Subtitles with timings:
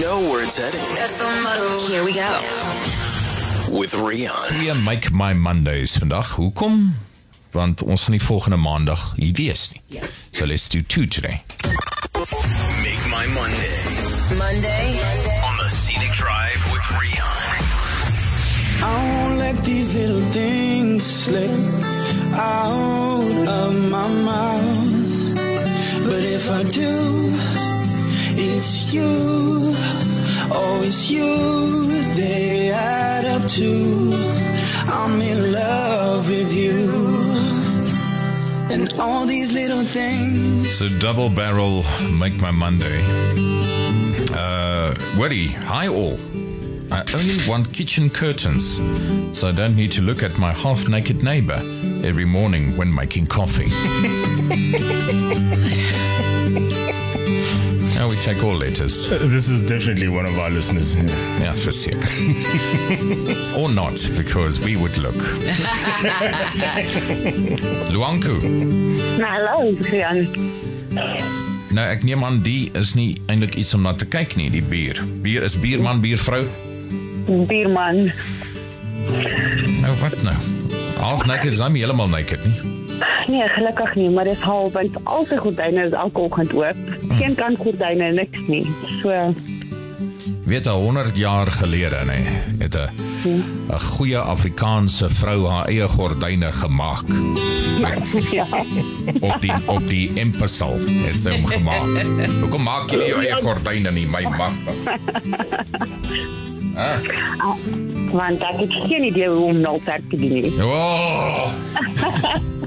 [0.00, 0.80] know where it's heading.
[1.88, 2.40] Here we go.
[3.70, 4.60] With Rian.
[4.60, 6.34] We make my Mondays vandag.
[6.34, 6.96] Hoekom?
[7.52, 10.00] Want ons gaan nie volgende maandag hier wees nie.
[10.30, 11.42] So let's do two today.
[12.82, 13.78] Make my Monday.
[14.38, 14.98] Monday.
[15.44, 17.62] On the Scenic Drive with Rian.
[18.82, 21.50] I won't let these little things slip
[22.34, 25.34] out of my mouth.
[26.04, 27.63] But if I do,
[28.64, 29.74] it's you.
[30.50, 31.86] Oh, it's you.
[32.14, 34.14] They add up to
[34.86, 36.90] I'm in love with you.
[38.70, 40.70] And all these little things.
[40.78, 43.00] So double barrel make my Monday.
[44.32, 46.18] Uh, Woody, hi all.
[46.90, 48.80] I only want kitchen curtains,
[49.36, 51.60] so I don't need to look at my half naked neighbor
[52.04, 53.70] every morning when making coffee.
[58.04, 59.10] now we take all letters.
[59.10, 60.92] Uh, this is definitely one of our listeners.
[60.92, 61.08] Here.
[61.40, 61.96] Yeah, for sick.
[63.56, 65.14] or not, because we would look.
[67.94, 68.34] Luanku.
[69.24, 70.28] Hallo, Adrian.
[71.74, 74.62] Nou ek neem aan die is nie eintlik iets om na te kyk nie, die
[74.62, 75.00] bier.
[75.24, 76.44] Bier is bierman, biervrou.
[77.48, 78.12] Bierman.
[79.80, 80.36] Nou wat nou?
[81.00, 82.83] Half naked is hom heeltemal naked nie.
[83.28, 86.76] Nee, gelukkig nie, maar dis half want al sy gordyne is elke oggend oop.
[87.18, 88.64] Geen kant gordyne niks nie.
[89.02, 89.34] So
[90.44, 92.18] Weet al 100 jaar gelede nê,
[92.58, 92.88] het 'n
[93.72, 97.08] 'n goeie Afrikaanse vrou haar eie gordyne gemaak
[98.30, 98.46] ja.
[99.28, 102.04] op die op die Empasal het sy hom gemaak.
[102.40, 104.76] Hoekom maak jy nie jou eie gordyne nie, my magtig?
[106.76, 106.98] Ah,
[108.12, 110.52] Want ek het geen idee hoe om nou te doen nie.
[110.62, 111.48] oh.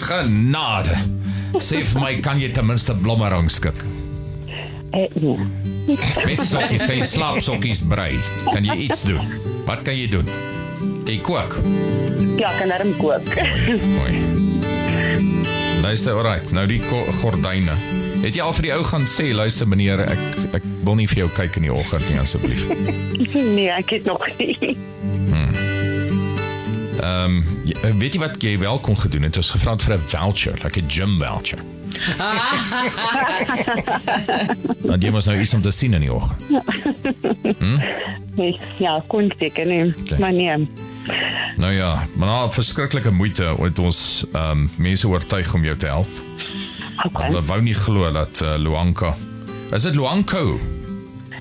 [0.00, 0.96] Genade.
[1.58, 3.78] Sê vir my kan jy ten minste blommerang skik?
[4.92, 5.46] Eh, nee.
[6.26, 8.12] Met sokkies, kan jy slaapsokkies brei?
[8.52, 9.24] Kan jy iets doen?
[9.66, 10.28] Wat kan jy doen?
[11.08, 11.58] Jy kook.
[12.38, 13.34] Ja, kan daarom kook.
[13.98, 14.20] Mooi.
[15.82, 16.50] Luister, alright.
[16.52, 16.80] Nou die
[17.20, 17.74] gordyne.
[18.22, 21.24] Het jy al vir die ou gaan sê, luister meneer, ek ek wil nie vir
[21.24, 22.64] jou kyk in die oggend nie asseblief.
[23.56, 24.74] nee, ek het nog nie.
[27.00, 27.42] Ehm,
[27.84, 29.36] um, weet jy wat jy wel kon gedoen het?
[29.36, 31.58] Ons gevra het vir 'n voucher, like 'n gym voucher.
[34.88, 36.42] Want jy mos nou iets om te sien in die oggend.
[38.36, 38.58] nee.
[38.78, 39.94] Ja, kon seker nie.
[40.04, 40.18] Okay.
[40.18, 40.68] Maar nee.
[41.56, 45.86] Nou ja, maar na verskriklike moeite het ons ehm um, mense oortuig om jou te
[45.86, 46.08] help.
[47.06, 47.26] Okay.
[47.26, 49.14] Hulle wou nie glo dat uh, Luanka
[49.70, 50.58] Is dit Luanko?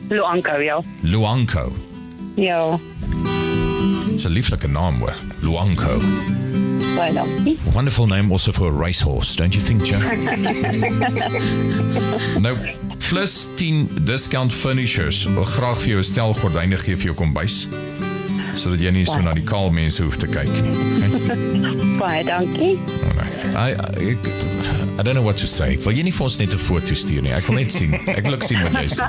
[0.09, 0.81] Luanko, ja.
[1.01, 1.72] Luanko.
[2.35, 2.79] Ja,
[4.17, 5.13] It's a lieflike naam hoor.
[5.41, 6.01] Luanko.
[6.95, 7.59] baie dankie.
[7.73, 10.00] Wonderful name also for a racehorse, don't you think, Joe?
[12.41, 12.57] nou,
[13.09, 15.25] plus 10 discount furnitures.
[15.25, 17.67] Wil graag vir jou 'n stel gordyne gee vir jou kombuis.
[18.57, 20.73] Sodat jy nie so na die kaal mense hoef te kyk nie.
[20.73, 21.09] Okay?
[22.01, 22.81] Baie dankie.
[23.46, 24.28] I, I, ek,
[25.00, 25.75] I don't know what to say.
[25.86, 27.34] Wil jy nie vir ons net 'n foto stuur nie?
[27.34, 27.94] Ek wil net sien.
[28.08, 29.06] Ek wil ook sien wat jy sê.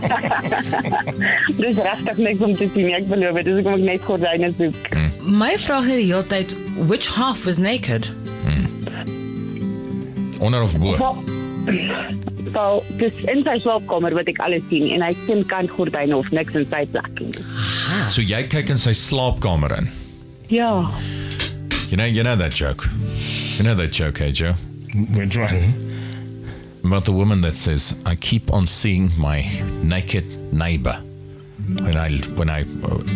[1.62, 2.91] Dis regtig niks om te sien.
[2.94, 4.88] Ek beloof, dis hoekom ek net gordyne soek.
[5.25, 6.55] My vraag net die hele tyd,
[6.88, 8.11] which half was naked?
[10.38, 10.94] Onder of bo?
[10.99, 11.17] Wel,
[12.55, 16.31] wel, dis in sy slaapkamer wat ek alles sien en hy geen kant gordyne of
[16.31, 17.34] niks in sy plek nie.
[18.15, 19.91] So jy kyk in sy slaapkamer in.
[20.49, 20.71] Ja.
[21.91, 22.87] You know, you know that joke.
[23.58, 24.52] You know that joke, hey Joe?
[25.16, 25.48] Which one?
[25.48, 26.86] Mm-hmm.
[26.86, 29.42] about the woman that says, "I keep on seeing my
[29.82, 31.02] naked neighbor
[31.66, 32.60] when I when I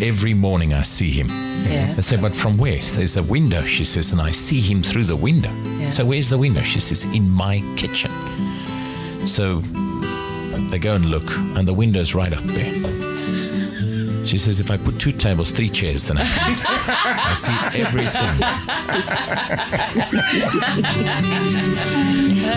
[0.03, 1.95] every morning I see him." Yeah.
[1.97, 3.63] I say, "But from where?" There's a window.
[3.63, 5.91] She says, "And I see him through the window." Yeah.
[5.91, 6.63] So where's the window?
[6.63, 8.11] She says, "In my kitchen."
[9.29, 9.63] So
[10.71, 13.12] they go and look, and the window's right up there.
[14.25, 18.39] She says, if I put two tables, three chairs, then I, I see everything.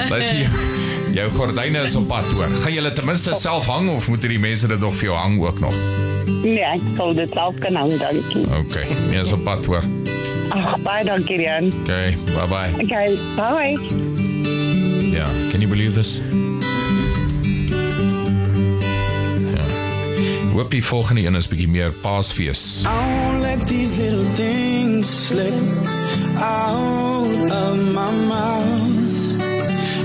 [0.10, 0.50] Luister, jou,
[1.14, 2.50] jou gordyne is op pad hoor.
[2.64, 5.40] Gaan julle ten minste self hang of moet hierdie mense dit nog vir jou hang
[5.44, 5.76] ook nog?
[6.46, 8.46] Nee, ek sal dit self kan hang, dankie.
[8.62, 9.84] Okay, nee, is op pad hoor.
[10.54, 11.72] Ag, baie dankie, Rian.
[11.84, 12.72] Okay, bye bye.
[12.86, 13.74] Okay, bye.
[15.10, 16.22] Yeah, can you believe this?
[20.56, 22.82] Hoop die volgende een is bietjie meer Paasfees.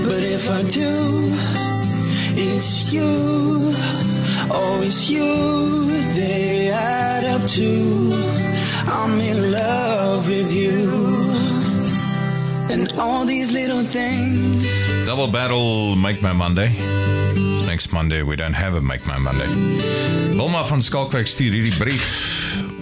[0.03, 1.31] But if I do,
[2.35, 3.73] it's you.
[4.49, 5.87] Oh, it's you.
[6.15, 8.11] They add up to
[8.91, 10.91] I'm in love with you.
[12.69, 14.65] And all these little things.
[15.05, 17.00] Double Battle Make My Monday.
[17.81, 19.47] Next Monday we don't have a Make My Monday.
[20.37, 22.03] Wilma van Skalkwyk stuur hierdie brief.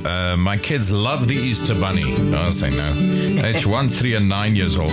[0.05, 2.15] Uh, my kids love the Easter Bunny.
[2.35, 2.89] Oh, say no.
[3.45, 4.91] Age 1, 3 and 9 years old.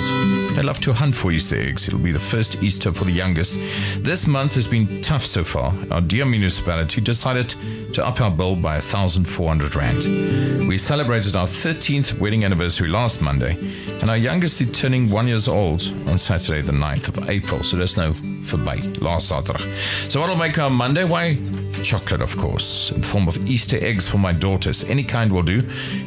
[0.55, 1.89] They love to hunt for Easter eggs.
[1.89, 3.59] It'll be the first Easter for the youngest.
[4.05, 5.73] This month has been tough so far.
[5.91, 7.57] Our dear municipality decided
[7.93, 10.69] to up our bill by 1,400 Rand.
[10.69, 13.57] We celebrated our 13th wedding anniversary last Monday,
[14.01, 17.65] and our youngest is turning one years old on Saturday, the 9th of April.
[17.65, 18.15] So there's no
[18.47, 19.65] verby, last Saturday.
[20.09, 21.05] So what'll make our Monday?
[21.05, 21.39] Why?
[21.83, 24.85] Chocolate, of course, in the form of Easter eggs for my daughters.
[24.85, 25.63] Any kind will do.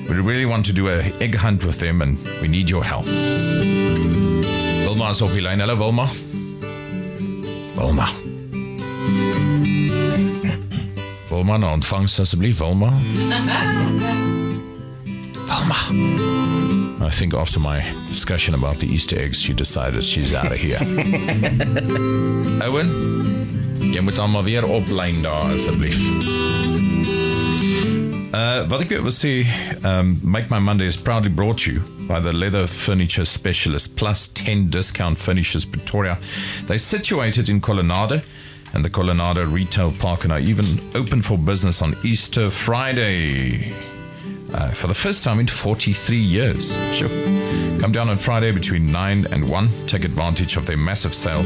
[0.10, 3.06] We really want to do a egg hunt with them, and we need your help.
[5.00, 5.60] Wilma is op die lyn.
[5.60, 6.08] Hallo Wilma.
[7.76, 8.10] Wilma.
[11.30, 12.92] Wilma, nou ontvangs asseblief Wilma.
[15.50, 16.79] Wilma.
[17.02, 20.80] I think after my discussion about the Easter eggs, she decided she's out of here.
[22.62, 22.90] Owen,
[23.94, 25.96] jy moet hom maar weer oplyn daar asseblief.
[28.30, 29.46] Uh, wat ek wil sê,
[29.88, 34.28] um, Make My Monday is proudly brought to you by the leather furniture specialist plus
[34.30, 36.18] 10 discount furnishers Pretoria.
[36.68, 38.24] They're situated in Colonnade
[38.74, 43.74] and the Colonnade Retail Park and are even open for business on Easter Friday.
[44.54, 46.76] Uh, for the first time in 43 years.
[46.94, 47.10] Sure.
[47.80, 49.88] Come down on Friday between 9 and 1.
[49.88, 51.42] Take advantage of their massive sale.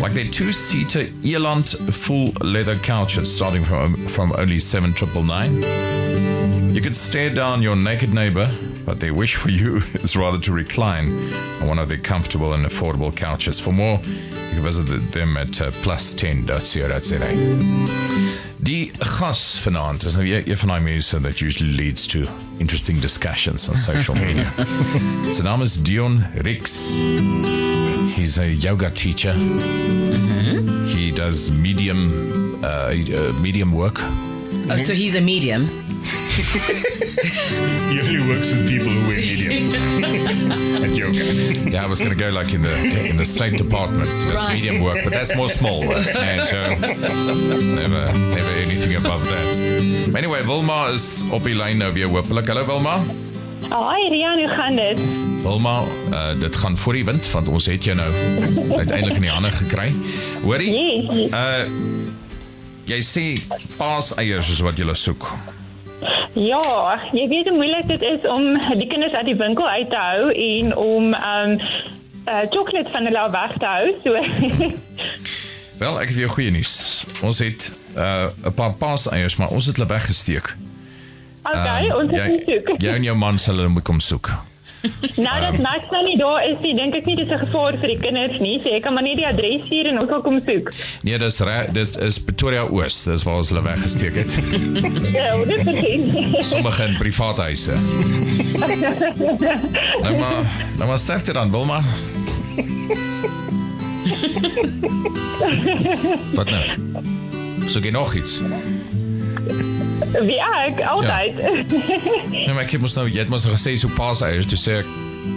[0.00, 6.96] Like their two seater Elant full leather couches starting from, from only 7999 You could
[6.96, 8.50] stare down your naked neighbor,
[8.84, 12.66] but their wish for you is rather to recline on one of their comfortable and
[12.66, 13.60] affordable couches.
[13.60, 18.47] For more, you can visit them at uh, plus10.co.za.
[18.68, 22.24] Die gas vanaand is nou een een van daai mense that usually leads to
[22.58, 24.52] interesting discussions on social media.
[25.32, 26.74] Sy naam is Dion Rix.
[28.12, 29.32] He's a yoga teacher.
[30.84, 34.02] He does medium uh, uh, medium work.
[34.68, 35.87] Oh, so he's a medium.
[37.90, 39.74] He only works with people who wear medium
[40.84, 41.24] at yoga.
[41.70, 42.74] Yeah, I was going to go like in the
[43.10, 44.06] in the State Department.
[44.06, 44.54] That's Right.
[44.54, 46.06] medium work, but that's more small work.
[46.30, 50.06] And so it's never never anything above that.
[50.12, 52.46] But anyway, Wilma is op die lyn nou weer hopelik.
[52.46, 52.98] Hallo Wilma.
[53.68, 55.00] Hi Rian, hoe gaan dit?
[55.42, 58.08] Wilma, uh, dit gaan voor die wind want ons het jou nou
[58.78, 59.92] uiteindelik in die hande gekry.
[60.42, 60.72] Hoorie?
[60.72, 61.30] Yes.
[61.30, 61.66] Uh
[62.88, 63.24] jy sê
[63.76, 65.26] paaseiers is wat jy soek.
[66.38, 69.96] Ja, jy weet hoe moeilik dit is om die kinders uit die winkel uit te
[69.98, 71.58] hou en om um
[72.28, 73.94] uh sjokolade van hulle weg te hou.
[74.04, 74.12] So
[75.82, 76.74] Wel, ek het vir jou goeie nuus.
[77.22, 80.54] Ons het uh 'n paar paaseiers, maar ons het hulle weggesteek.
[81.42, 82.80] Okay, ons het jy, gesoek.
[82.82, 84.30] jy en jou man sal hulle moet kom soek.
[85.16, 87.88] Nou dat Max nou nie daar is nie, dink ek nie dis 'n gevaar vir
[87.88, 88.60] die kinders nie.
[88.62, 90.72] So jy kan maar net die adres stuur en ons sal kom soek.
[91.02, 91.42] Nee, dis
[91.72, 93.04] dis is Pretoria Oos.
[93.04, 94.38] Dis waar ons hulle weggesteek het.
[95.12, 97.74] Ja, dit is Sommige in private huise.
[100.02, 100.44] nou maar,
[100.76, 101.82] nou maar sterkte dan, Wilma.
[106.34, 106.64] Wat nou?
[107.68, 108.40] Jy nog iets?
[110.12, 111.40] Wie ek altyd.
[112.32, 114.78] Nee, maar ek het mos nou, jy het mos nou gesê so paaseiers, toe sê
[114.82, 114.92] ek,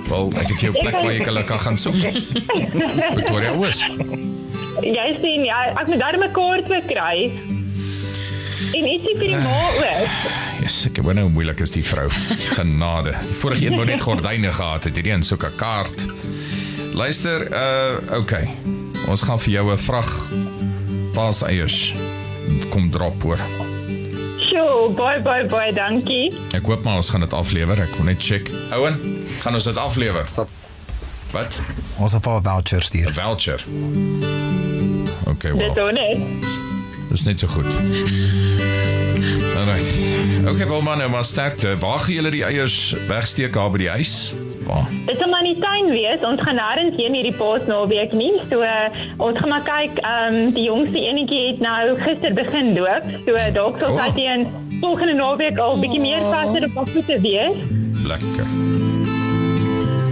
[0.08, 1.98] wel, ek het jou plek waar jy hulle kan gaan soek.
[3.18, 3.84] Pretoria Oos.
[4.82, 7.32] jy sien ja, ek moet daar 'n kaart te kry.
[8.72, 10.28] En ietsie vir die ma ook.
[10.62, 12.08] Yes, ek weet nou moeilik is die vrou.
[12.56, 13.18] Genade.
[13.26, 16.08] Die vorige een wou net gordyne gehad het, hierdie een soek 'n kaart.
[16.94, 18.48] Luister, uh okay.
[19.08, 20.12] Ons gaan vir jou 'n vrag
[21.14, 21.94] paaseiers
[22.70, 23.40] kom drop hoor.
[24.52, 26.26] Sjoe, baie baie baie dankie.
[26.58, 27.80] Ek hoop maar ons gaan dit aflewer.
[27.80, 28.50] Ek wil net check.
[28.76, 28.98] Owen,
[29.40, 30.26] gaan ons dit aflewer?
[30.28, 30.50] Stop.
[31.32, 31.62] Wat?
[31.98, 33.14] Ons het 'n voucher 'n stuur.
[33.14, 33.64] Voucher.
[35.28, 35.74] Okay, Dit well.
[35.74, 36.18] doen net.
[37.10, 37.66] Dis net so goed.
[39.58, 40.00] Alright.
[40.48, 41.78] Okay, wel man, nou maar sterkte.
[41.80, 44.34] Waar gaan julle die eiers wegsteek daar by die huis?
[44.68, 44.88] Waar?
[45.06, 46.24] Dit sal maar in die tuin wees.
[46.26, 48.34] Ons gaan nêrens heen hierdie paasnaweek nie.
[48.50, 52.74] So uh, ons gaan maar kyk, ehm um, die jongste enetjie het nou gister begin
[52.78, 53.04] loop.
[53.26, 54.04] So dalk sal Oh.
[54.04, 54.48] sy teen
[54.82, 57.58] volgende naweek al bietjie meer vaster op haar voete wees.
[58.08, 58.81] Lekker.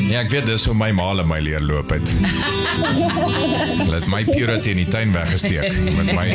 [0.10, 2.10] Ja, ek weet dis hoe my ma hulle my leer loop het.
[3.80, 6.26] Hulle het my purity in die tuin weggesteek met my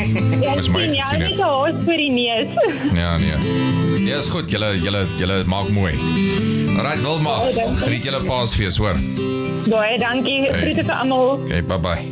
[0.54, 1.34] was my sien, ja, gesien het.
[1.34, 2.54] 'n haas vir die neus.
[3.00, 3.34] Ja, nee.
[4.06, 4.50] Ja, is goed.
[4.50, 5.92] Julle julle julle maak mooi.
[6.76, 7.34] Alright, Wilma.
[7.50, 7.82] Dankie.
[7.82, 8.98] Geniet julle Paasfees, hoor.
[9.70, 10.40] Baie dankie.
[10.46, 10.60] Hey.
[10.60, 11.38] Groete vir almal.
[11.44, 12.04] Okay, bye-bye.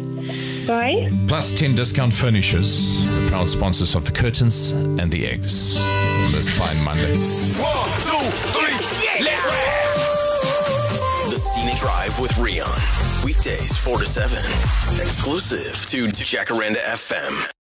[0.67, 1.11] Bye.
[1.27, 5.77] Plus 10 discount furnishers, the proud sponsors of the curtains and the eggs.
[6.27, 7.15] On this fine Monday.
[7.59, 8.23] One, two,
[8.55, 8.79] three,
[9.25, 9.82] let's ride!
[11.71, 12.69] Drive with Rion.
[13.25, 14.37] Weekdays 4 to 7.
[15.01, 17.62] Exclusive to Jacaranda FM.